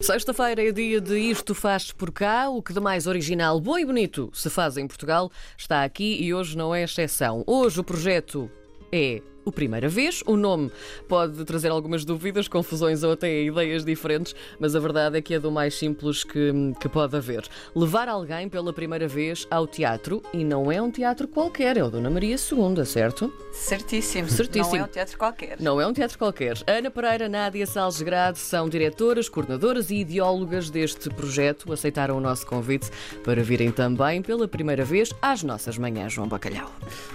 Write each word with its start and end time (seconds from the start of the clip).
Sexta-feira 0.00 0.62
é 0.62 0.70
dia 0.70 1.00
de 1.00 1.18
Isto 1.18 1.56
Faz 1.56 1.90
por 1.90 2.12
Cá, 2.12 2.48
o 2.48 2.62
que 2.62 2.72
de 2.72 2.78
mais 2.78 3.08
original, 3.08 3.60
bom 3.60 3.76
e 3.76 3.84
bonito 3.84 4.30
se 4.32 4.48
faz 4.48 4.76
em 4.76 4.86
Portugal, 4.86 5.28
está 5.56 5.82
aqui 5.82 6.22
e 6.22 6.32
hoje 6.32 6.56
não 6.56 6.72
é 6.72 6.84
exceção. 6.84 7.42
Hoje 7.44 7.80
o 7.80 7.84
projeto 7.84 8.48
é 8.92 9.20
o 9.48 9.52
Primeira 9.52 9.88
Vez. 9.88 10.22
O 10.26 10.36
nome 10.36 10.70
pode 11.08 11.44
trazer 11.44 11.68
algumas 11.68 12.04
dúvidas, 12.04 12.46
confusões 12.46 13.02
ou 13.02 13.12
até 13.12 13.42
ideias 13.42 13.84
diferentes, 13.84 14.34
mas 14.60 14.76
a 14.76 14.80
verdade 14.80 15.18
é 15.18 15.22
que 15.22 15.34
é 15.34 15.40
do 15.40 15.50
mais 15.50 15.74
simples 15.74 16.22
que, 16.22 16.52
que 16.80 16.88
pode 16.88 17.16
haver. 17.16 17.44
Levar 17.74 18.08
alguém 18.08 18.48
pela 18.48 18.72
primeira 18.72 19.08
vez 19.08 19.46
ao 19.50 19.66
teatro, 19.66 20.22
e 20.32 20.44
não 20.44 20.70
é 20.70 20.80
um 20.80 20.90
teatro 20.90 21.26
qualquer, 21.26 21.76
é 21.76 21.84
o 21.84 21.90
Dona 21.90 22.10
Maria 22.10 22.36
II, 22.36 22.84
certo? 22.84 23.32
Certíssimo. 23.52 24.28
Certíssimo. 24.28 24.76
Não 24.76 24.82
é 24.82 24.84
um 24.84 24.88
teatro 24.88 25.18
qualquer. 25.18 25.56
Não 25.60 25.80
é 25.80 25.86
um 25.86 25.92
teatro 25.92 26.18
qualquer. 26.18 26.56
Ana 26.66 26.90
Pereira, 26.90 27.28
Nádia 27.28 27.66
Salles 27.66 28.00
Grade 28.02 28.38
são 28.38 28.68
diretoras, 28.68 29.28
coordenadoras 29.28 29.90
e 29.90 29.96
ideólogas 29.96 30.70
deste 30.70 31.08
projeto. 31.10 31.72
Aceitaram 31.72 32.16
o 32.16 32.20
nosso 32.20 32.46
convite 32.46 32.90
para 33.24 33.42
virem 33.42 33.70
também 33.70 34.22
pela 34.22 34.46
primeira 34.46 34.84
vez 34.84 35.10
às 35.20 35.42
nossas 35.42 35.78
manhãs, 35.78 36.12
João 36.12 36.28
Bacalhau. 36.28 36.70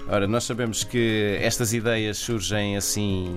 Ora, 0.08 0.28
nós 0.28 0.44
sabemos 0.44 0.84
que 0.84 1.38
estas 1.42 1.74
ideias 1.74 2.18
surgem 2.24 2.78
assim 2.78 3.36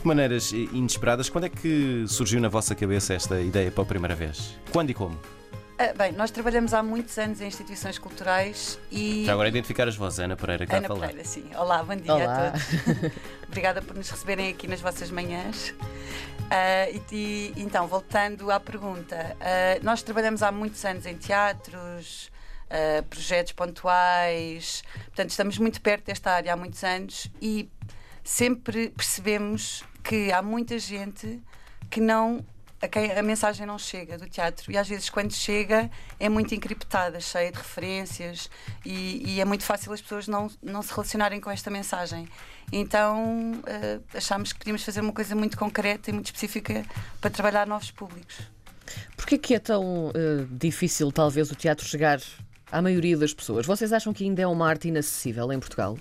de 0.00 0.06
maneiras 0.06 0.52
inesperadas. 0.52 1.28
Quando 1.28 1.44
é 1.44 1.48
que 1.48 2.04
surgiu 2.06 2.40
na 2.40 2.48
vossa 2.48 2.72
cabeça 2.74 3.12
esta 3.12 3.40
ideia 3.40 3.70
pela 3.70 3.84
primeira 3.84 4.14
vez? 4.14 4.56
Quando 4.70 4.90
e 4.90 4.94
como? 4.94 5.18
Ah, 5.76 5.92
bem, 5.96 6.12
nós 6.12 6.30
trabalhamos 6.30 6.72
há 6.72 6.82
muitos 6.82 7.18
anos 7.18 7.40
em 7.40 7.48
instituições 7.48 7.98
culturais 7.98 8.78
e. 8.90 9.24
Já 9.26 9.32
agora 9.32 9.48
identificar 9.48 9.88
as 9.88 9.96
vozes, 9.96 10.20
Ana 10.20 10.36
Pereira, 10.36 10.66
cá 10.66 10.76
Ana 10.76 10.86
a 10.86 10.88
falar. 10.88 11.06
Pereira, 11.08 11.24
sim. 11.24 11.50
Olá, 11.56 11.82
bom 11.82 11.96
dia 11.96 12.14
Olá. 12.14 12.48
a 12.48 12.50
todos. 12.50 13.12
Obrigada 13.48 13.82
por 13.82 13.96
nos 13.96 14.08
receberem 14.08 14.50
aqui 14.50 14.68
nas 14.68 14.80
vossas 14.80 15.10
manhãs. 15.10 15.74
Ah, 16.50 16.88
e, 16.90 17.02
e, 17.12 17.54
então, 17.56 17.88
voltando 17.88 18.50
à 18.52 18.60
pergunta, 18.60 19.36
ah, 19.40 19.78
nós 19.82 20.02
trabalhamos 20.02 20.42
há 20.42 20.52
muitos 20.52 20.84
anos 20.84 21.06
em 21.06 21.16
teatros, 21.16 22.30
ah, 22.70 23.02
projetos 23.08 23.52
pontuais, 23.52 24.82
portanto, 25.06 25.30
estamos 25.30 25.58
muito 25.58 25.80
perto 25.80 26.06
desta 26.06 26.30
área 26.32 26.52
há 26.52 26.56
muitos 26.56 26.82
anos 26.84 27.28
e 27.40 27.68
sempre 28.24 28.90
percebemos 28.90 29.84
que 30.02 30.32
há 30.32 30.42
muita 30.42 30.78
gente 30.78 31.40
que 31.90 32.00
não. 32.00 32.44
A 32.80 32.86
quem 32.86 33.10
a 33.10 33.22
mensagem 33.24 33.66
não 33.66 33.76
chega 33.76 34.16
do 34.16 34.28
teatro 34.28 34.70
e 34.70 34.78
às 34.78 34.88
vezes 34.88 35.10
quando 35.10 35.32
chega 35.32 35.90
é 36.20 36.28
muito 36.28 36.54
encriptada, 36.54 37.18
cheia 37.18 37.50
de 37.50 37.58
referências 37.58 38.48
e, 38.86 39.20
e 39.32 39.40
é 39.40 39.44
muito 39.44 39.64
fácil 39.64 39.92
as 39.92 40.00
pessoas 40.00 40.28
não, 40.28 40.48
não 40.62 40.80
se 40.80 40.92
relacionarem 40.92 41.40
com 41.40 41.50
esta 41.50 41.72
mensagem. 41.72 42.28
Então 42.70 43.60
eh, 43.66 43.98
achámos 44.14 44.52
que 44.52 44.60
podíamos 44.60 44.84
fazer 44.84 45.00
uma 45.00 45.12
coisa 45.12 45.34
muito 45.34 45.58
concreta 45.58 46.10
e 46.10 46.12
muito 46.12 46.26
específica 46.26 46.84
para 47.20 47.30
trabalhar 47.30 47.66
novos 47.66 47.90
públicos. 47.90 48.48
Porquê 49.16 49.36
que 49.36 49.54
é 49.54 49.58
tão 49.58 50.12
eh, 50.14 50.46
difícil, 50.50 51.10
talvez, 51.12 51.50
o 51.50 51.54
teatro 51.54 51.86
chegar 51.86 52.20
à 52.70 52.80
maioria 52.80 53.16
das 53.16 53.34
pessoas? 53.34 53.66
Vocês 53.66 53.92
acham 53.92 54.12
que 54.12 54.24
ainda 54.24 54.42
é 54.42 54.46
uma 54.46 54.68
arte 54.68 54.88
inacessível 54.88 55.52
em 55.52 55.58
Portugal? 55.58 55.98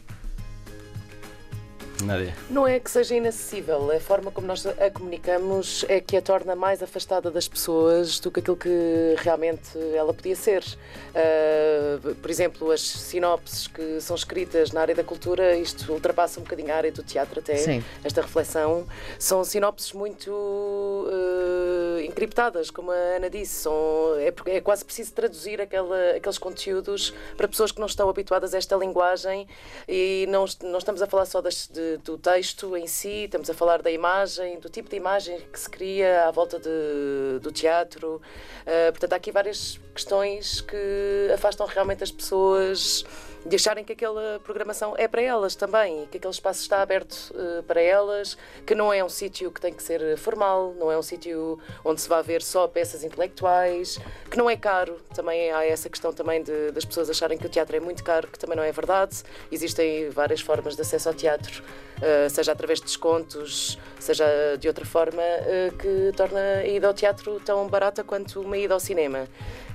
Nádia. 2.04 2.36
Não 2.50 2.68
é 2.68 2.80
que 2.80 2.90
seja 2.92 3.16
inacessível, 3.16 3.92
a 3.92 4.00
forma 4.00 4.32
como 4.32 4.46
nós 4.48 4.66
a 4.66 4.90
comunicamos 4.92 5.84
é 5.90 6.00
que 6.00 6.16
a 6.16 6.22
torna 6.22 6.56
mais 6.56 6.82
afastada 6.84 7.32
das 7.32 7.48
pessoas 7.48 8.20
do 8.20 8.30
que 8.32 8.40
aquilo 8.40 8.56
que 8.56 9.16
realmente 9.18 9.78
ela 9.96 10.14
podia 10.14 10.36
ser. 10.36 10.64
Uh, 10.64 12.16
por 12.16 12.30
exemplo, 12.30 12.72
as 12.72 12.82
sinopses 12.82 13.68
que 13.68 14.00
são 14.00 14.16
escritas 14.16 14.72
na 14.72 14.82
área 14.82 14.94
da 14.96 15.04
cultura, 15.04 15.56
isto 15.58 15.92
ultrapassa 15.92 16.40
um 16.40 16.44
bocadinho 16.44 16.72
a 16.72 16.76
área 16.78 16.92
do 16.92 17.02
teatro 17.02 17.40
até, 17.40 17.56
Sim. 17.58 17.84
esta 18.04 18.22
reflexão, 18.22 18.86
são 19.18 19.44
sinopses 19.44 19.92
muito 19.94 20.30
uh, 20.32 22.00
encriptadas, 22.02 22.70
como 22.70 22.92
a 22.92 22.96
Ana 22.96 23.30
disse, 23.30 23.56
são, 23.64 23.74
é, 24.20 24.34
é 24.56 24.62
quase 24.62 24.86
preciso 24.86 25.14
traduzir 25.14 25.60
aquela, 25.60 26.12
aqueles 26.12 26.38
conteúdos 26.38 27.14
para 27.36 27.48
pessoas 27.48 27.72
que 27.72 27.80
não 27.80 27.88
estão 27.88 28.08
habituadas 28.10 28.54
a 28.54 28.58
esta 28.58 28.76
linguagem 28.76 29.48
e 29.88 30.26
não, 30.30 30.46
não 30.64 30.78
estamos 30.78 31.02
a 31.02 31.08
falar 31.08 31.26
só 31.26 31.42
das- 31.42 31.68
de- 31.68 31.87
do 32.04 32.18
texto 32.18 32.76
em 32.76 32.88
si, 32.88 33.26
estamos 33.26 33.50
a 33.50 33.54
falar 33.54 33.82
da 33.82 33.90
imagem, 33.92 34.60
do 34.60 34.70
tipo 34.70 34.90
de 34.90 34.96
imagem 34.96 35.40
que 35.52 35.60
se 35.60 35.70
cria 35.70 36.26
à 36.26 36.32
volta 36.32 36.60
de- 36.60 37.40
do 37.42 37.52
teatro. 37.52 38.22
Uh, 38.66 38.92
portanto, 38.92 39.14
há 39.14 39.16
aqui 39.16 39.32
várias 39.32 39.80
questões 39.94 40.62
que 40.62 41.32
afastam 41.34 41.66
realmente 41.66 42.04
as 42.04 42.12
pessoas 42.12 43.06
de 43.46 43.56
acharem 43.56 43.84
que 43.84 43.94
aquela 43.94 44.42
programação 44.44 44.94
é 44.98 45.08
para 45.08 45.22
elas 45.22 45.56
também, 45.56 46.06
que 46.12 46.18
aquele 46.18 46.34
espaço 46.34 46.62
está 46.62 46.82
aberto 46.82 47.32
uh, 47.32 47.64
para 47.64 47.82
elas, 47.82 48.38
que 48.66 48.76
não 48.76 48.92
é 48.92 49.04
um 49.04 49.08
sítio 49.10 49.50
que 49.52 49.62
tem 49.62 49.74
que 49.74 49.82
ser 49.82 50.18
formal, 50.18 50.74
não 50.78 50.92
é 50.92 50.98
um 50.98 51.02
sítio 51.02 51.58
onde 51.86 52.02
se 52.02 52.10
vai 52.10 52.22
ver 52.24 52.42
só 52.42 52.68
peças 52.68 53.04
intelectuais, 53.04 54.00
que 54.30 54.38
não 54.38 54.50
é 54.50 54.58
caro. 54.58 54.98
Também 55.16 55.52
há 55.52 55.66
essa 55.66 55.90
questão 55.90 56.12
também 56.12 56.44
de- 56.44 56.72
das 56.72 56.84
pessoas 56.84 57.10
acharem 57.10 57.38
que 57.38 57.46
o 57.46 57.50
teatro 57.50 57.76
é 57.76 57.80
muito 57.80 58.04
caro, 58.04 58.28
que 58.28 58.38
também 58.38 58.58
não 58.58 58.64
é 58.64 58.72
verdade. 58.72 59.24
Existem 59.52 60.10
várias 60.10 60.42
formas 60.42 60.76
de 60.76 60.82
acesso 60.82 61.08
ao 61.08 61.16
teatro, 61.16 61.64
uh, 61.98 62.30
seja 62.30 62.52
através 62.52 62.80
de 62.80 62.86
descontos, 62.86 63.80
seja 64.00 64.26
de 64.60 64.68
outra 64.68 64.86
forma, 64.86 65.22
uh, 65.22 65.78
que 65.78 66.12
torna 66.18 66.40
a 66.40 66.68
ida 66.68 66.88
ao 66.88 66.94
teatro 66.94 67.40
tão 67.46 67.66
barata 67.68 68.04
quanto 68.04 68.42
uma 68.42 68.58
ida 68.58 68.74
ao 68.74 68.80
cinema. 68.80 69.28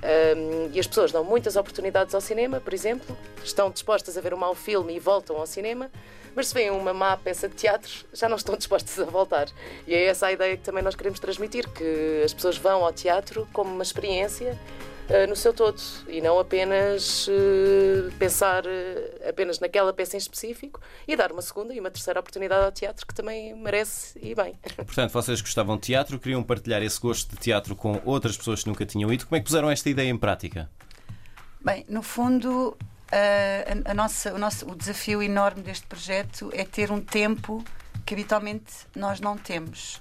Um, 0.03 0.69
e 0.73 0.79
as 0.79 0.85
pessoas 0.85 1.11
dão 1.11 1.23
muitas 1.23 1.55
oportunidades 1.55 2.13
ao 2.13 2.19
cinema, 2.19 2.59
por 2.59 2.73
exemplo, 2.73 3.17
estão 3.43 3.71
dispostas 3.71 4.17
a 4.17 4.21
ver 4.21 4.33
um 4.33 4.37
mau 4.37 4.53
filme 4.53 4.95
e 4.95 4.99
voltam 4.99 5.37
ao 5.37 5.47
cinema, 5.47 5.89
mas 6.35 6.47
se 6.47 6.53
veem 6.53 6.71
uma 6.71 6.93
má 6.93 7.15
peça 7.15 7.47
de 7.47 7.55
teatro, 7.55 7.89
já 8.11 8.27
não 8.27 8.35
estão 8.35 8.55
dispostas 8.57 8.99
a 8.99 9.09
voltar. 9.09 9.47
E 9.87 9.93
é 9.93 10.05
essa 10.05 10.27
a 10.27 10.31
ideia 10.31 10.57
que 10.57 10.63
também 10.63 10.83
nós 10.83 10.95
queremos 10.95 11.19
transmitir, 11.19 11.69
que 11.69 12.21
as 12.23 12.33
pessoas 12.33 12.57
vão 12.57 12.83
ao 12.83 12.91
teatro 12.91 13.47
como 13.53 13.73
uma 13.73 13.83
experiência 13.83 14.59
no 15.27 15.35
seu 15.35 15.53
todo 15.53 15.81
e 16.07 16.21
não 16.21 16.39
apenas 16.39 17.27
uh, 17.27 18.11
pensar 18.17 18.65
uh, 18.65 19.29
apenas 19.29 19.59
naquela 19.59 19.91
peça 19.93 20.15
em 20.15 20.19
específico 20.19 20.79
e 21.07 21.15
dar 21.15 21.31
uma 21.31 21.41
segunda 21.41 21.73
e 21.73 21.79
uma 21.79 21.91
terceira 21.91 22.19
oportunidade 22.19 22.63
ao 22.65 22.71
teatro 22.71 23.05
que 23.05 23.13
também 23.13 23.53
merece 23.55 24.17
e 24.21 24.33
bem. 24.33 24.55
Portanto, 24.77 25.11
vocês 25.11 25.41
gostavam 25.41 25.75
de 25.75 25.83
teatro, 25.83 26.17
queriam 26.19 26.41
partilhar 26.41 26.81
esse 26.81 26.99
gosto 26.99 27.29
de 27.31 27.37
teatro 27.37 27.75
com 27.75 28.01
outras 28.05 28.37
pessoas 28.37 28.63
que 28.63 28.69
nunca 28.69 28.85
tinham 28.85 29.11
ido. 29.11 29.25
Como 29.25 29.35
é 29.35 29.39
que 29.39 29.45
puseram 29.45 29.69
esta 29.69 29.89
ideia 29.89 30.09
em 30.09 30.17
prática? 30.17 30.69
Bem, 31.61 31.85
no 31.89 32.01
fundo, 32.01 32.77
a- 33.11 33.91
a 33.91 33.93
nossa, 33.93 34.33
o, 34.33 34.37
nosso, 34.37 34.69
o 34.69 34.75
desafio 34.75 35.21
enorme 35.21 35.61
deste 35.63 35.85
projeto 35.85 36.49
é 36.53 36.63
ter 36.65 36.91
um 36.91 37.01
tempo 37.01 37.63
que 38.05 38.13
habitualmente 38.13 38.73
nós 38.95 39.19
não 39.19 39.37
temos. 39.37 39.99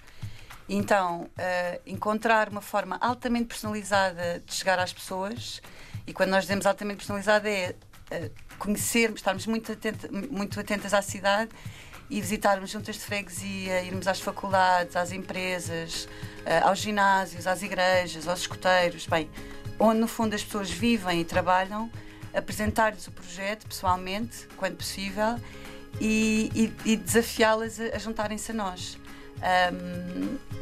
Então, 0.74 1.28
eh, 1.36 1.82
encontrar 1.86 2.48
uma 2.48 2.62
forma 2.62 2.96
altamente 2.98 3.44
personalizada 3.44 4.42
de 4.46 4.54
chegar 4.54 4.78
às 4.78 4.90
pessoas, 4.90 5.60
e 6.06 6.14
quando 6.14 6.30
nós 6.30 6.44
dizemos 6.44 6.64
altamente 6.64 6.96
personalizada 6.96 7.46
é 7.50 7.74
eh, 8.10 8.30
conhecermos, 8.58 9.20
estarmos 9.20 9.46
muito, 9.46 9.70
muito 10.30 10.58
atentas 10.58 10.94
à 10.94 11.02
cidade 11.02 11.50
e 12.08 12.22
visitarmos 12.22 12.70
juntas 12.70 12.94
de 12.96 13.02
freguesia, 13.02 13.82
irmos 13.82 14.06
às 14.08 14.18
faculdades, 14.18 14.96
às 14.96 15.12
empresas, 15.12 16.08
eh, 16.46 16.60
aos 16.60 16.78
ginásios, 16.78 17.46
às 17.46 17.60
igrejas, 17.62 18.26
aos 18.26 18.40
escuteiros, 18.40 19.06
bem, 19.06 19.28
onde 19.78 20.00
no 20.00 20.08
fundo 20.08 20.34
as 20.34 20.42
pessoas 20.42 20.70
vivem 20.70 21.20
e 21.20 21.24
trabalham, 21.26 21.90
apresentar-lhes 22.32 23.06
o 23.08 23.12
projeto 23.12 23.66
pessoalmente, 23.66 24.48
quando 24.56 24.76
possível, 24.78 25.38
e, 26.00 26.50
e- 26.54 26.92
e 26.92 26.96
desafiá-las 26.96 27.78
a, 27.78 27.94
a 27.94 27.98
juntarem-se 27.98 28.52
a 28.52 28.54
nós. 28.54 28.98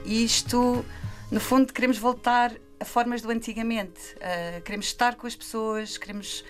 E 0.05 0.25
isto, 0.25 0.85
no 1.31 1.41
fundo, 1.41 1.73
queremos 1.73 1.99
voltar 1.99 2.53
a 2.79 2.85
formas 2.85 3.21
do 3.23 3.31
antigamente. 3.31 4.01
Ah, 4.21 4.61
queremos 4.63 4.87
estar 4.87 5.15
com 5.17 5.27
as 5.27 5.37
pessoas, 5.37 5.99
queremos 5.99 6.45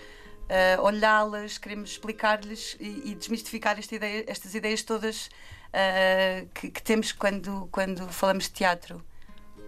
ah, 0.49 0.81
olhá-las, 0.81 1.57
queremos 1.57 1.91
explicar-lhes 1.91 2.77
e, 2.79 3.11
e 3.11 3.15
desmistificar 3.15 3.77
esta 3.77 3.95
ideia- 3.95 4.23
estas 4.27 4.55
ideias 4.55 4.81
todas 4.83 5.29
ah, 5.73 6.45
que, 6.53 6.69
que 6.69 6.81
temos 6.81 7.11
quando, 7.11 7.67
quando 7.71 8.07
falamos 8.09 8.45
de 8.45 8.51
teatro. 8.51 9.03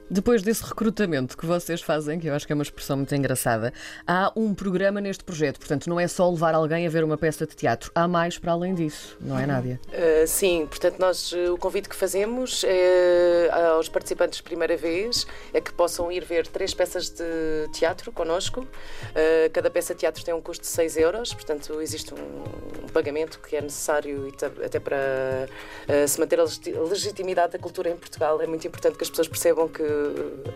Depois 0.10 0.42
desse 0.42 0.64
recrutamento 0.64 1.38
que 1.38 1.46
vocês 1.46 1.82
fazem, 1.82 2.20
que 2.20 2.28
eu 2.28 2.34
acho 2.34 2.46
que 2.46 2.54
é 2.54 2.56
uma 2.56 2.64
expressão 2.64 2.98
muito 2.98 3.14
engraçada, 3.16 3.74
há 4.06 4.32
um 4.36 4.54
programa 4.54 5.00
neste 5.02 5.24
projeto. 5.24 5.58
Portanto, 5.60 5.90
não 5.90 6.00
é 6.00 6.08
só 6.08 6.30
levar 6.30 6.54
alguém 6.54 6.86
a 6.86 6.90
ver 6.90 7.04
uma 7.04 7.18
peça 7.18 7.46
de 7.46 7.56
teatro. 7.56 7.92
Há 7.96 8.08
mais 8.08 8.38
para 8.38 8.52
além 8.52 8.74
disso, 8.74 9.18
não 9.22 9.40
é, 9.40 9.46
Nádia? 9.46 9.80
Uh, 9.88 10.28
sim, 10.28 10.68
portanto, 10.68 11.00
nós 11.00 11.32
uh, 11.32 11.54
o 11.54 11.58
convite 11.58 11.90
que 11.90 11.96
fazemos 11.96 12.64
é, 12.66 13.50
aos 13.76 13.90
participantes 13.90 14.42
primeira 14.42 14.76
vez 14.76 15.26
é 15.54 15.62
que 15.62 15.74
possam 15.74 16.12
ir 16.12 16.24
ver 16.24 16.48
três 16.48 16.74
peças 16.74 17.10
de 17.10 17.70
teatro 17.72 18.12
connosco. 18.12 18.62
Uh, 18.62 19.50
cada 19.52 19.70
peça 19.70 19.94
de 19.94 20.02
teatro 20.02 20.24
tem 20.24 20.34
um 20.34 20.42
custo 20.42 20.64
de 20.64 20.70
6 20.70 20.98
euros, 20.98 21.34
portanto, 21.34 21.80
existe 21.82 22.14
um, 22.14 22.84
um 22.84 22.88
pagamento 22.88 23.40
que 23.40 23.56
é 23.56 23.62
necessário 23.62 24.32
até 24.64 24.80
para 24.80 24.98
uh, 24.98 26.08
se 26.08 26.20
manter 26.20 26.40
a 26.40 26.44
legitimidade 26.44 27.54
da 27.54 27.60
cultura 27.60 27.90
em 27.90 27.96
Portugal. 27.98 28.42
É 28.42 28.48
muito 28.48 28.68
importante 28.68 28.98
que 28.98 29.04
as 29.04 29.10
pessoas 29.10 29.28
percebam 29.28 29.68
que 29.68 29.84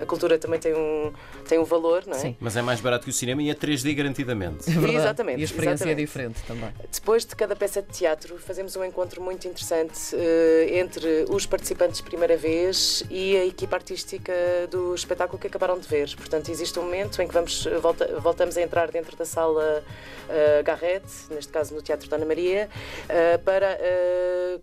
a 0.01 0.05
cultura 0.05 0.37
também 0.37 0.59
tem 0.59 0.73
um, 0.73 1.11
tem 1.47 1.59
um 1.59 1.63
valor, 1.63 2.03
não 2.05 2.15
é? 2.15 2.19
Sim. 2.19 2.35
Mas 2.39 2.55
é 2.57 2.61
mais 2.61 2.79
barato 2.81 3.03
que 3.05 3.09
o 3.09 3.13
cinema 3.13 3.41
e 3.41 3.49
é 3.49 3.53
3D 3.55 3.95
garantidamente. 3.95 4.69
É 4.69 4.73
verdade. 4.73 4.95
Exatamente, 4.97 5.39
E 5.39 5.41
a 5.41 5.45
experiência 5.45 5.73
exatamente. 5.85 6.01
é 6.01 6.05
diferente 6.05 6.41
também. 6.43 6.73
Depois 6.91 7.25
de 7.25 7.35
cada 7.35 7.55
peça 7.55 7.81
de 7.81 7.89
teatro, 7.89 8.37
fazemos 8.39 8.75
um 8.75 8.83
encontro 8.83 9.21
muito 9.21 9.47
interessante 9.47 10.15
eh, 10.15 10.77
entre 10.79 11.25
os 11.29 11.45
participantes 11.45 11.97
de 11.97 12.03
primeira 12.03 12.35
vez 12.37 13.03
e 13.09 13.35
a 13.37 13.45
equipa 13.45 13.75
artística 13.75 14.33
do 14.69 14.93
espetáculo 14.93 15.39
que 15.39 15.47
acabaram 15.47 15.79
de 15.79 15.87
ver. 15.87 16.13
Portanto, 16.15 16.49
existe 16.49 16.77
um 16.79 16.83
momento 16.83 17.21
em 17.21 17.27
que 17.27 17.33
vamos, 17.33 17.65
volta- 17.81 18.19
voltamos 18.19 18.57
a 18.57 18.61
entrar 18.61 18.91
dentro 18.91 19.15
da 19.17 19.25
sala 19.25 19.83
eh, 20.29 20.61
Garrett, 20.63 21.05
neste 21.31 21.51
caso 21.51 21.73
no 21.73 21.81
Teatro 21.81 22.09
da 22.09 22.15
Ana 22.17 22.25
Maria, 22.25 22.69
eh, 23.09 23.37
para 23.37 23.77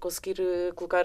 conseguir 0.01 0.37
colocar 0.75 1.05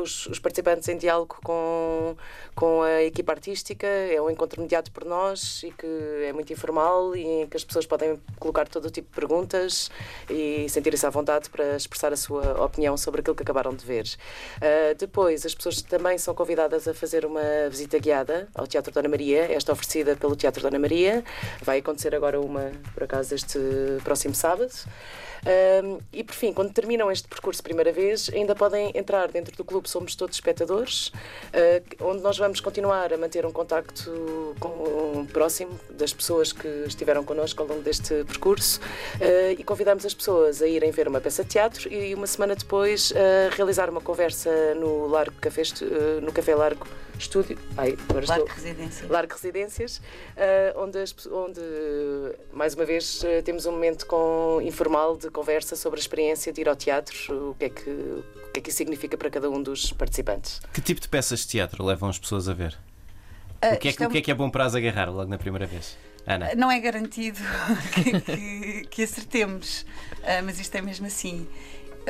os, 0.00 0.26
os 0.26 0.38
participantes 0.38 0.88
em 0.88 0.96
diálogo 0.96 1.36
com, 1.44 2.16
com 2.54 2.79
a 2.82 3.02
equipa 3.02 3.32
artística. 3.32 3.86
É 3.86 4.20
um 4.20 4.30
encontro 4.30 4.60
mediado 4.60 4.90
por 4.90 5.04
nós 5.04 5.62
e 5.62 5.70
que 5.70 5.86
é 6.24 6.32
muito 6.32 6.52
informal 6.52 7.14
e 7.14 7.24
em 7.24 7.46
que 7.46 7.56
as 7.56 7.64
pessoas 7.64 7.86
podem 7.86 8.20
colocar 8.38 8.68
todo 8.68 8.86
o 8.86 8.90
tipo 8.90 9.08
de 9.08 9.14
perguntas 9.14 9.90
e 10.28 10.68
sentirem-se 10.68 11.06
à 11.06 11.10
vontade 11.10 11.50
para 11.50 11.76
expressar 11.76 12.12
a 12.12 12.16
sua 12.16 12.64
opinião 12.64 12.96
sobre 12.96 13.20
aquilo 13.20 13.36
que 13.36 13.42
acabaram 13.42 13.74
de 13.74 13.84
ver. 13.84 14.04
Uh, 14.56 14.94
depois, 14.98 15.44
as 15.46 15.54
pessoas 15.54 15.82
também 15.82 16.18
são 16.18 16.34
convidadas 16.34 16.86
a 16.88 16.94
fazer 16.94 17.24
uma 17.24 17.68
visita 17.68 17.98
guiada 17.98 18.48
ao 18.54 18.66
Teatro 18.66 18.92
Dona 18.92 19.08
Maria, 19.08 19.52
esta 19.52 19.72
oferecida 19.72 20.16
pelo 20.16 20.36
Teatro 20.36 20.62
Dona 20.62 20.78
Maria. 20.78 21.24
Vai 21.62 21.78
acontecer 21.78 22.14
agora 22.14 22.40
uma, 22.40 22.72
por 22.94 23.04
acaso, 23.04 23.34
este 23.34 23.58
próximo 24.04 24.34
sábado. 24.34 24.72
Um, 25.46 25.98
e 26.12 26.22
por 26.22 26.34
fim, 26.34 26.52
quando 26.52 26.72
terminam 26.72 27.10
este 27.10 27.26
percurso 27.26 27.62
primeira 27.62 27.92
vez, 27.92 28.30
ainda 28.34 28.54
podem 28.54 28.90
entrar 28.94 29.28
dentro 29.28 29.56
do 29.56 29.64
clube 29.64 29.88
Somos 29.88 30.14
Todos 30.14 30.36
Espectadores, 30.36 31.08
uh, 31.08 32.04
onde 32.04 32.22
nós 32.22 32.36
vamos 32.36 32.60
continuar 32.60 33.12
a 33.12 33.16
manter 33.16 33.46
um 33.46 33.52
contacto 33.52 34.54
com, 34.60 35.26
próximo 35.32 35.78
das 35.90 36.12
pessoas 36.12 36.52
que 36.52 36.68
estiveram 36.86 37.24
connosco 37.24 37.62
ao 37.62 37.68
longo 37.68 37.82
deste 37.82 38.22
percurso 38.24 38.80
uh, 38.80 39.52
e 39.58 39.64
convidamos 39.64 40.04
as 40.04 40.12
pessoas 40.12 40.60
a 40.60 40.66
irem 40.66 40.90
ver 40.90 41.08
uma 41.08 41.20
peça 41.20 41.42
de 41.42 41.50
teatro 41.50 41.90
e 41.92 42.14
uma 42.14 42.26
semana 42.26 42.54
depois 42.54 43.12
a 43.16 43.54
realizar 43.54 43.88
uma 43.88 44.00
conversa 44.00 44.50
no 44.74 45.06
Largo 45.06 45.36
Café, 45.40 45.62
uh, 45.62 46.20
no 46.20 46.32
Café 46.32 46.54
Largo 46.54 46.86
Estúdio. 47.18 47.58
Ai, 47.76 47.96
agora 48.08 48.26
Largo 48.26 48.44
estou- 48.46 48.62
Residência. 48.62 49.06
Largo 49.10 49.32
Residências, 49.34 50.00
onde, 50.76 50.98
as 50.98 51.14
onde, 51.26 51.60
mais 52.50 52.74
uma 52.74 52.84
vez, 52.86 53.22
temos 53.44 53.66
um 53.66 53.72
momento 53.72 54.06
com, 54.06 54.58
informal 54.62 55.18
de 55.18 55.28
conversa 55.30 55.76
sobre 55.76 55.98
a 55.98 56.02
experiência 56.02 56.52
de 56.52 56.60
ir 56.60 56.68
ao 56.68 56.76
teatro, 56.76 57.50
o 57.50 57.54
que, 57.54 57.64
é 57.64 57.68
que, 57.70 57.88
o 57.90 58.24
que 58.52 58.58
é 58.58 58.62
que 58.62 58.68
isso 58.70 58.78
significa 58.78 59.16
para 59.16 59.30
cada 59.30 59.48
um 59.50 59.62
dos 59.62 59.92
participantes. 59.92 60.60
Que 60.72 60.80
tipo 60.80 61.00
de 61.00 61.08
peças 61.08 61.40
de 61.40 61.48
teatro 61.48 61.84
levam 61.84 62.08
as 62.08 62.18
pessoas 62.18 62.48
a 62.48 62.52
ver? 62.54 62.76
Ah, 63.62 63.74
O 63.74 63.78
que 63.78 63.88
é 63.88 63.92
que, 63.92 64.02
é 64.02 64.06
o 64.06 64.10
que, 64.10 64.18
é, 64.18 64.20
que 64.22 64.30
é 64.30 64.34
bom 64.34 64.50
para 64.50 64.64
as 64.64 64.74
agarrar 64.74 65.10
logo 65.10 65.28
na 65.30 65.38
primeira 65.38 65.66
vez? 65.66 65.96
Ana? 66.26 66.54
Não 66.54 66.70
é 66.70 66.78
garantido 66.78 67.38
que, 67.94 68.20
que- 68.20 68.84
que 68.90 69.02
acertemos, 69.02 69.86
ah, 70.22 70.42
mas 70.44 70.58
isto 70.60 70.74
é 70.74 70.82
mesmo 70.82 71.06
assim. 71.06 71.46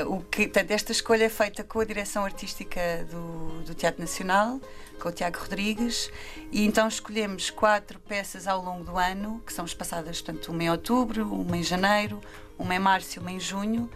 O 0.07 0.21
que, 0.23 0.45
portanto, 0.49 0.71
esta 0.71 0.93
escolha 0.93 1.25
é 1.25 1.29
feita 1.29 1.63
com 1.65 1.81
a 1.81 1.85
direção 1.85 2.25
artística 2.25 2.81
do, 3.11 3.63
do 3.63 3.75
Teatro 3.75 4.01
Nacional, 4.01 4.61
com 5.01 5.09
o 5.09 5.13
Tiago 5.13 5.39
Rodrigues, 5.39 6.11
e 6.53 6.65
então 6.67 6.87
escolhemos 6.87 7.51
quatro 7.51 7.99
peças 8.01 8.47
ao 8.47 8.63
longo 8.63 8.85
do 8.85 8.99
ano, 8.99 9.43
que 9.47 9.53
são 9.53 9.65
espaçadas, 9.65 10.21
portanto, 10.21 10.51
uma 10.53 10.63
em 10.63 10.71
outubro, 10.71 11.33
uma 11.33 11.57
em 11.57 11.63
janeiro, 11.63 12.21
uma 12.59 12.75
em 12.75 12.79
março 12.79 13.19
e 13.19 13.21
uma 13.21 13.33
em 13.33 13.41
junho, 13.41 13.89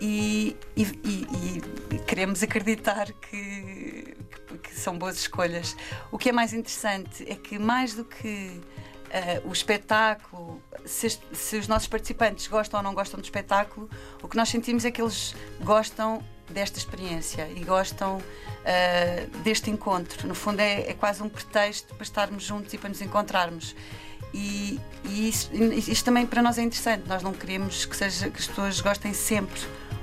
e, 0.00 0.56
e- 0.76 0.82
e- 1.04 1.62
e 1.94 1.98
queremos 2.00 2.42
acreditar 2.42 3.10
que, 3.12 4.14
que 4.62 4.74
são 4.74 4.96
boas 4.98 5.16
escolhas. 5.16 5.74
O 6.12 6.18
que 6.18 6.28
é 6.28 6.32
mais 6.32 6.52
interessante 6.52 7.24
é 7.28 7.34
que, 7.34 7.58
mais 7.58 7.94
do 7.94 8.04
que 8.04 8.60
eh, 9.10 9.40
o 9.44 9.52
espetáculo, 9.52 10.62
se, 10.84 11.18
se 11.32 11.56
os 11.56 11.66
nossos 11.68 11.88
participantes 11.88 12.46
gostam 12.46 12.78
ou 12.80 12.84
não 12.84 12.94
gostam 12.94 13.18
do 13.20 13.24
espetáculo, 13.24 13.88
o 14.22 14.28
que 14.28 14.36
nós 14.36 14.48
sentimos 14.48 14.84
é 14.84 14.90
que 14.90 15.00
eles 15.00 15.34
gostam 15.60 16.22
desta 16.50 16.78
experiência 16.78 17.48
e 17.54 17.62
gostam 17.64 18.22
eh, 18.64 19.26
deste 19.44 19.70
encontro. 19.70 20.26
No 20.26 20.34
fundo, 20.34 20.60
é, 20.60 20.90
é 20.90 20.94
quase 20.94 21.22
um 21.22 21.28
pretexto 21.28 21.94
para 21.94 22.02
estarmos 22.02 22.42
juntos 22.42 22.72
e 22.72 22.78
para 22.78 22.88
nos 22.88 23.00
encontrarmos. 23.00 23.74
E, 24.32 24.78
e 25.04 25.28
isso, 25.28 25.50
isto 25.54 26.04
também 26.04 26.26
para 26.26 26.42
nós 26.42 26.58
é 26.58 26.62
interessante. 26.62 27.06
Nós 27.08 27.22
não 27.22 27.32
queremos 27.32 27.84
que, 27.84 27.96
seja, 27.96 28.30
que 28.30 28.38
as 28.38 28.46
pessoas 28.46 28.80
gostem 28.80 29.12
sempre. 29.12 29.60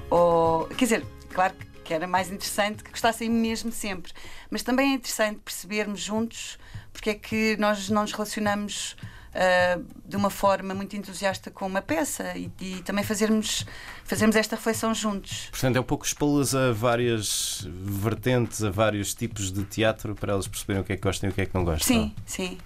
Ou, 0.09 0.65
quer 0.67 0.85
dizer, 0.85 1.05
claro 1.33 1.53
que- 1.53 1.65
que 1.85 1.93
era 1.93 2.07
mais 2.07 2.31
interessante 2.31 2.83
que 2.83 2.89
gostassem 2.89 3.29
mesmo 3.29 3.71
sempre. 3.71 4.11
Mas 4.49 4.63
também 4.63 4.91
é 4.91 4.95
interessante 4.95 5.39
percebermos 5.45 5.99
juntos 6.01 6.57
porque 6.95 7.09
é 7.09 7.13
que 7.15 7.57
nós 7.57 7.89
não 7.89 8.01
nos 8.03 8.13
relacionamos 8.13 8.95
ah, 9.33 9.77
de 10.05 10.15
uma 10.15 10.29
forma 10.29 10.73
muito 10.73 10.95
entusiasta 10.95 11.51
com 11.51 11.67
uma 11.67 11.81
peça 11.81 12.37
e, 12.37 12.49
e 12.61 12.81
também 12.83 13.03
fazermos, 13.03 13.65
fazermos 14.05 14.35
esta 14.37 14.55
reflexão 14.55 14.93
juntos. 14.95 15.47
Portanto, 15.51 15.75
é 15.75 15.79
um 15.79 15.83
pouco 15.83 16.05
expô-las 16.05 16.55
a 16.55 16.71
várias 16.71 17.67
vertentes, 17.69 18.63
a 18.63 18.69
vários 18.69 19.13
tipos 19.13 19.51
de 19.51 19.63
teatro 19.65 20.15
para 20.15 20.31
elas 20.33 20.47
perceberem 20.47 20.81
o 20.81 20.85
que 20.85 20.93
é 20.93 20.95
que 20.95 21.01
gostam 21.03 21.29
e 21.29 21.31
o 21.31 21.35
que 21.35 21.41
é 21.41 21.45
que 21.45 21.53
não 21.53 21.65
gostam. 21.65 21.85
Sim, 21.87 22.15
sim. 22.25 22.57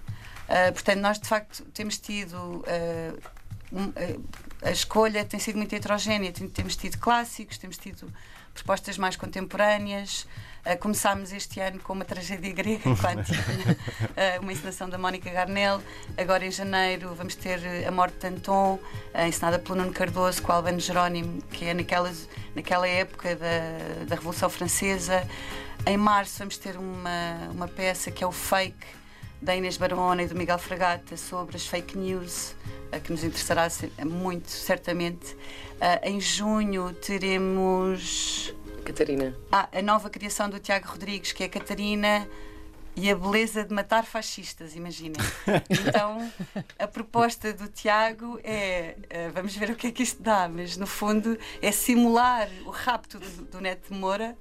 Ah, 0.48 0.72
portanto, 0.72 1.00
nós 1.00 1.20
de 1.20 1.28
facto 1.28 1.64
temos 1.74 1.98
tido. 1.98 2.64
ah, 2.68 3.16
um- 3.72 3.92
a 4.62 4.72
escolha 4.72 5.24
tem 5.24 5.40
sido 5.40 5.56
muito 5.58 5.74
heterogénea. 5.74 6.32
Tem- 6.32 6.50
Temos 6.50 6.76
tido 6.76 6.98
clássicos, 6.98 7.58
temos 7.58 7.78
tido 7.78 8.12
propostas 8.60 8.98
mais 8.98 9.16
contemporâneas. 9.16 10.28
Ah, 10.66 10.76
começámos 10.76 11.32
este 11.32 11.60
ano 11.60 11.80
com 11.80 11.94
uma 11.94 12.04
tragédia 12.06 12.52
grega, 12.54 12.84
quando 13.00 13.26
ah, 14.16 14.40
uma 14.42 14.52
encenação 14.52 14.90
da 14.90 14.98
Mónica 14.98 15.30
Garnel. 15.30 15.82
Agora 16.18 16.46
em 16.46 16.52
janeiro 16.52 17.16
vamos 17.16 17.36
ter 17.36 17.64
eh, 17.64 17.88
A 17.88 17.92
Morte 17.92 18.18
de 18.20 18.28
Anton, 18.28 18.78
ah, 19.14 19.28
encenada 19.28 19.58
pelo 19.58 19.76
Nuno 19.76 19.94
Cardoso 19.94 20.42
com 20.42 20.52
Albano 20.52 20.80
Jerónimo, 20.80 21.42
que 21.44 21.66
é 21.66 21.74
naquelas, 21.74 22.28
naquela 22.56 22.88
época 22.88 23.36
da, 23.36 24.06
da 24.06 24.16
Revolução 24.16 24.50
Francesa. 24.50 25.26
Em 25.86 25.98
março 25.98 26.40
vamos 26.40 26.58
ter 26.58 26.78
uma, 26.78 27.50
uma 27.52 27.68
peça 27.68 28.12
que 28.12 28.24
é 28.24 28.28
o 28.28 28.32
Fake, 28.32 28.99
da 29.42 29.56
Inês 29.56 29.78
Barona 29.78 30.24
e 30.24 30.28
do 30.28 30.36
Miguel 30.36 30.60
Fragata 30.60 31.16
sobre 31.16 31.56
as 31.56 31.66
fake 31.66 31.98
news, 31.98 32.56
que 33.04 33.12
nos 33.12 33.24
interessará 33.24 33.68
muito, 34.06 34.50
certamente. 34.50 35.36
Ah, 35.80 36.00
em 36.04 36.20
junho 36.20 36.94
teremos 36.94 38.54
Catarina. 38.84 39.36
ah, 39.52 39.70
a 39.72 39.82
nova 39.82 40.10
criação 40.10 40.50
do 40.50 40.60
Tiago 40.60 40.88
Rodrigues, 40.88 41.32
que 41.32 41.44
é 41.44 41.46
a 41.46 41.50
Catarina 41.50 42.28
e 42.96 43.10
a 43.10 43.16
beleza 43.16 43.64
de 43.64 43.74
matar 43.74 44.06
fascistas, 44.06 44.76
imaginem. 44.76 45.22
Então, 45.70 46.30
a 46.78 46.88
proposta 46.88 47.54
do 47.54 47.68
Tiago 47.70 48.40
é, 48.44 48.98
eh, 49.10 49.30
vamos 49.30 49.56
ver 49.56 49.70
o 49.70 49.76
que 49.76 49.88
é 49.88 49.92
que 49.92 50.04
isto 50.04 50.22
dá, 50.22 50.50
mas 50.50 50.76
no 50.76 50.86
fundo 50.86 51.38
é 51.62 51.72
simular 51.72 52.50
o 52.66 52.70
rapto 52.70 53.20
do, 53.20 53.46
do 53.46 53.62
Neto 53.62 53.94
de 53.94 53.98
Moura 53.98 54.36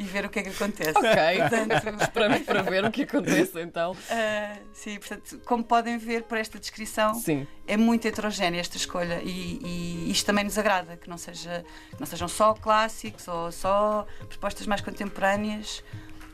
e 0.00 0.04
ver 0.04 0.24
o 0.24 0.30
que 0.30 0.38
é 0.38 0.42
que 0.42 0.48
acontece. 0.48 0.96
Ok, 0.96 1.38
Portanto, 1.40 2.00
esperamos 2.02 2.42
para 2.46 2.62
ver 2.62 2.84
o 2.86 2.90
que 2.90 3.02
acontece 3.02 3.60
então. 3.60 3.94
ah, 4.10 4.56
sim, 4.72 4.98
portanto, 4.98 5.38
como 5.44 5.62
podem 5.62 5.98
ver 5.98 6.22
por 6.22 6.38
esta 6.38 6.58
descrição, 6.58 7.12
Sim. 7.14 7.46
é 7.66 7.76
muito 7.76 8.08
heterogénea 8.08 8.60
esta 8.60 8.78
escolha 8.78 9.20
e, 9.22 9.60
e 9.62 10.10
isto 10.10 10.24
também 10.24 10.42
nos 10.44 10.56
agrada, 10.56 10.96
que 10.96 11.06
não, 11.08 11.18
seja, 11.18 11.62
que 11.90 12.00
não 12.00 12.06
sejam 12.06 12.28
só 12.28 12.54
clássicos 12.54 13.28
ou 13.28 13.52
só 13.52 14.06
propostas 14.26 14.66
mais 14.66 14.80
contemporâneas 14.80 15.84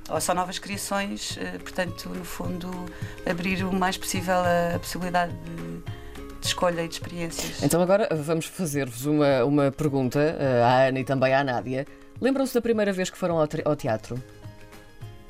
ou 0.08 0.20
só 0.20 0.32
novas 0.32 0.60
criações, 0.60 1.36
eh, 1.36 1.58
portanto, 1.58 2.08
no 2.08 2.24
fundo, 2.24 2.70
abrir 3.28 3.64
o 3.64 3.72
mais 3.72 3.96
possível 3.96 4.36
a, 4.36 4.76
a 4.76 4.78
possibilidade 4.78 5.32
de, 5.38 5.82
de 6.40 6.46
escolha 6.46 6.82
e 6.82 6.86
de 6.88 6.94
experiências. 6.94 7.60
Então 7.64 7.82
agora 7.82 8.08
vamos 8.14 8.46
fazer-vos 8.46 9.04
uma, 9.06 9.44
uma 9.44 9.72
pergunta 9.72 10.20
eh, 10.20 10.62
à 10.62 10.86
Ana 10.86 11.00
e 11.00 11.04
também 11.04 11.34
à 11.34 11.42
Nádia. 11.42 11.84
Lembram-se 12.20 12.54
da 12.54 12.62
primeira 12.62 12.92
vez 12.92 13.10
que 13.10 13.18
foram 13.18 13.38
ao, 13.38 13.76
teatro? 13.76 14.22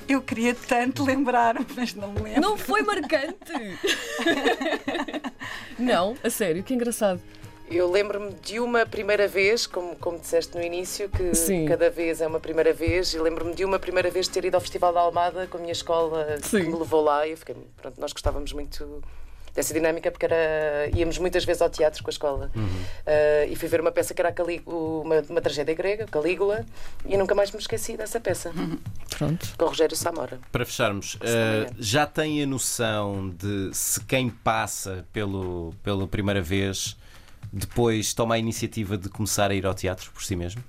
Eu 0.08 0.22
queria 0.22 0.54
tanto 0.54 1.04
lembrar, 1.04 1.56
mas 1.76 1.94
não 1.94 2.12
me 2.12 2.20
lembro. 2.20 2.40
Não 2.40 2.56
foi 2.56 2.82
marcante! 2.82 3.52
não, 5.78 6.16
a 6.22 6.30
sério, 6.30 6.62
que 6.62 6.72
engraçado. 6.72 7.20
Eu 7.68 7.90
lembro-me 7.90 8.32
de 8.34 8.60
uma 8.60 8.86
primeira 8.86 9.26
vez, 9.26 9.66
como, 9.66 9.96
como 9.96 10.20
disseste 10.20 10.56
no 10.56 10.62
início, 10.62 11.08
que 11.08 11.34
Sim. 11.34 11.66
cada 11.66 11.90
vez 11.90 12.20
é 12.20 12.26
uma 12.26 12.38
primeira 12.38 12.72
vez, 12.72 13.12
e 13.12 13.18
lembro-me 13.18 13.54
de 13.54 13.64
uma 13.64 13.80
primeira 13.80 14.08
vez 14.08 14.26
de 14.26 14.32
ter 14.32 14.44
ido 14.44 14.54
ao 14.54 14.60
Festival 14.60 14.92
da 14.92 15.00
Almada 15.00 15.48
com 15.48 15.58
a 15.58 15.60
minha 15.60 15.72
escola, 15.72 16.38
Sim. 16.40 16.60
que 16.60 16.68
me 16.68 16.78
levou 16.78 17.02
lá, 17.02 17.26
e 17.26 17.32
eu 17.32 17.36
fiquei, 17.36 17.56
pronto, 17.76 18.00
nós 18.00 18.12
gostávamos 18.12 18.52
muito 18.52 19.02
dessa 19.56 19.72
dinâmica, 19.72 20.10
porque 20.10 20.26
era, 20.26 20.90
íamos 20.94 21.16
muitas 21.18 21.44
vezes 21.44 21.62
ao 21.62 21.70
teatro 21.70 22.02
com 22.04 22.10
a 22.10 22.12
escola. 22.12 22.50
Ah, 23.06 23.46
e 23.48 23.56
fui 23.56 23.68
ver 23.68 23.80
uma 23.80 23.90
peça 23.90 24.12
que 24.12 24.20
era 24.20 24.32
uma, 24.66 25.22
uma 25.30 25.40
tragédia 25.40 25.74
grega, 25.74 26.06
Calígula, 26.06 26.64
e 27.06 27.16
nunca 27.16 27.34
mais 27.34 27.50
me 27.50 27.58
esqueci 27.58 27.96
dessa 27.96 28.20
peça, 28.20 28.52
Pronto. 29.08 29.54
com 29.56 29.64
o 29.64 29.68
Rogério 29.68 29.96
Samora. 29.96 30.38
Para 30.52 30.66
fecharmos, 30.66 31.16
eh, 31.22 31.62
engano. 31.62 31.76
já 31.78 32.06
têm 32.06 32.42
a 32.42 32.46
noção 32.46 33.30
de 33.30 33.70
se 33.72 33.98
quem 34.04 34.28
passa 34.28 35.06
pelo, 35.12 35.72
pela 35.82 36.06
primeira 36.06 36.42
vez 36.42 36.96
depois 37.50 38.12
toma 38.12 38.34
a 38.34 38.38
iniciativa 38.38 38.98
de 38.98 39.08
começar 39.08 39.50
a 39.50 39.54
ir 39.54 39.64
ao 39.64 39.72
teatro 39.74 40.10
por 40.12 40.22
si 40.22 40.36
mesmo? 40.36 40.62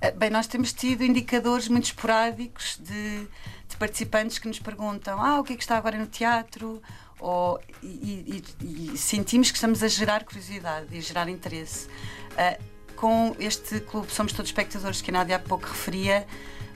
Ah, 0.00 0.10
Bem, 0.10 0.30
nós 0.30 0.46
temos 0.46 0.72
tido 0.72 1.04
indicadores 1.04 1.68
muito 1.68 1.84
esporádicos 1.84 2.78
de, 2.82 3.26
de 3.68 3.76
de 3.76 3.76
participantes 3.76 4.38
que 4.38 4.48
nos 4.48 4.58
perguntam: 4.58 5.20
ah, 5.20 5.40
o 5.40 5.44
que 5.44 5.52
é 5.52 5.56
que 5.56 5.62
está 5.62 5.76
agora 5.76 5.98
no 5.98 6.06
teatro? 6.06 6.82
Ou, 7.20 7.60
e, 7.82 8.42
e, 8.60 8.92
e 8.92 8.98
sentimos 8.98 9.50
que 9.50 9.56
estamos 9.56 9.82
a 9.82 9.88
gerar 9.88 10.24
curiosidade 10.24 10.86
e 10.92 10.98
a 10.98 11.00
gerar 11.00 11.28
interesse. 11.28 11.86
Uh, 12.32 12.76
com 12.96 13.36
este 13.38 13.80
clube 13.80 14.10
Somos 14.10 14.32
Todos 14.32 14.48
Espectadores, 14.48 15.00
que 15.02 15.10
a 15.10 15.12
Nádia 15.12 15.36
há 15.36 15.38
pouco 15.38 15.66
referia, 15.66 16.26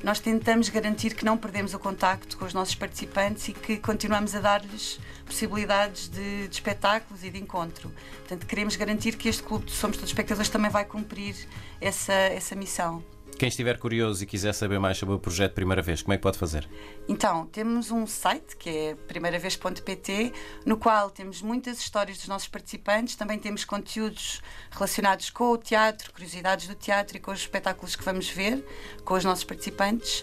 nós 0.03 0.19
tentamos 0.19 0.69
garantir 0.69 1.15
que 1.15 1.25
não 1.25 1.37
perdemos 1.37 1.75
o 1.75 1.79
contacto 1.79 2.37
com 2.39 2.45
os 2.45 2.55
nossos 2.55 2.75
participantes 2.75 3.49
e 3.49 3.53
que 3.53 3.77
continuamos 3.77 4.35
a 4.35 4.41
dar-lhes 4.41 4.99
possibilidades 5.27 6.09
de, 6.09 6.49
de, 6.49 6.55
espetáculos 6.55 7.23
e 7.23 7.31
de 7.31 7.39
encontro. 7.39 7.93
Portanto, 8.21 8.47
queremos 8.47 8.77
garantir 8.77 9.17
que 9.17 9.29
este 9.29 9.43
clube 9.43 9.71
Somos 9.71 9.97
Todos 9.97 10.11
Espectadores 10.11 10.49
também 10.49 10.71
vai 10.71 10.85
cumprir 10.85 11.37
essa, 11.81 12.13
essa 12.13 12.55
missão. 12.55 13.03
Quem 13.41 13.49
estiver 13.49 13.79
curioso 13.79 14.23
e 14.23 14.27
quiser 14.27 14.53
saber 14.53 14.79
mais 14.79 14.99
sobre 14.99 15.15
o 15.15 15.19
projeto 15.19 15.55
Primeira 15.55 15.81
Vez, 15.81 16.03
como 16.03 16.13
é 16.13 16.19
que 16.19 16.23
pode 16.23 16.37
fazer? 16.37 16.69
Então, 17.09 17.47
temos 17.47 17.91
um 17.91 18.07
site 18.07 18.55
que 18.55 18.69
é 18.69 18.95
primeiravez.pt, 18.95 20.31
no 20.67 20.77
qual 20.77 21.09
temos 21.09 21.41
muitas 21.41 21.79
histórias 21.79 22.19
dos 22.19 22.29
nossos 22.29 22.49
participantes, 22.49 23.17
também 23.17 23.39
temos 23.39 23.65
conteúdos 23.65 24.43
relacionados 24.71 25.31
com 25.31 25.53
o 25.53 25.57
teatro, 25.57 26.13
curiosidades 26.13 26.69
do 26.69 26.75
teatro 26.75 27.17
e 27.17 27.21
com 27.21 27.31
os 27.31 27.41
espetáculos 27.41 27.97
que 27.97 28.05
vamos 28.05 28.29
ver 28.29 28.63
com 29.07 29.15
os 29.15 29.25
nossos 29.25 29.45
participantes 29.45 30.23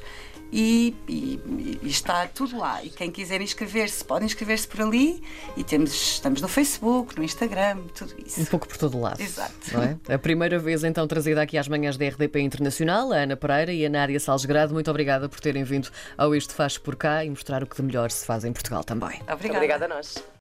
e, 0.51 0.95
e, 1.07 1.39
e, 1.81 1.87
está 1.87 2.27
tudo 2.27 2.57
lá. 2.57 2.83
E 2.83 2.89
quem 2.89 3.11
quiser 3.11 3.41
inscrever-se, 3.41 4.03
pode 4.03 4.25
inscrever-se 4.25 4.67
por 4.67 4.81
ali. 4.81 5.21
E 5.55 5.63
temos, 5.63 5.91
estamos 5.91 6.41
no 6.41 6.47
Facebook, 6.47 7.17
no 7.17 7.23
Instagram, 7.23 7.79
tudo 7.93 8.13
isso. 8.25 8.41
Um 8.41 8.45
pouco 8.45 8.67
por 8.67 8.77
todo 8.77 8.99
lado. 8.99 9.21
Exato. 9.21 9.53
É? 10.07 10.13
A 10.13 10.19
primeira 10.19 10.59
vez 10.59 10.83
então 10.83 11.07
trazida 11.07 11.41
aqui 11.41 11.57
às 11.57 11.67
manhãs 11.67 11.97
da 11.97 12.07
RDP 12.07 12.39
Internacional, 12.41 13.11
a 13.11 13.17
Ana 13.17 13.35
Pereira 13.35 13.71
e 13.73 13.85
a 13.85 13.89
Nádia 13.89 14.19
Salzgrado. 14.19 14.73
Muito 14.73 14.89
obrigada 14.89 15.27
por 15.29 15.39
terem 15.39 15.63
vindo 15.63 15.89
ao 16.17 16.35
Isto 16.35 16.53
Faz 16.53 16.77
por 16.77 16.95
cá 16.95 17.23
e 17.23 17.29
mostrar 17.29 17.63
o 17.63 17.67
que 17.67 17.75
de 17.75 17.83
melhor 17.83 18.11
se 18.11 18.25
faz 18.25 18.45
em 18.45 18.53
Portugal 18.53 18.83
também. 18.83 19.21
Obrigada. 19.27 19.57
Obrigada 19.57 19.85
a 19.85 19.87
nós. 19.87 20.15